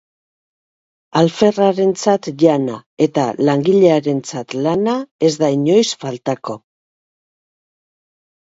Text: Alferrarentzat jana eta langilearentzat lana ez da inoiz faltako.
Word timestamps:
Alferrarentzat 1.19 2.29
jana 2.43 2.77
eta 3.07 3.25
langilearentzat 3.49 4.57
lana 4.69 4.97
ez 5.29 5.33
da 5.45 5.51
inoiz 5.59 5.87
faltako. 6.07 6.61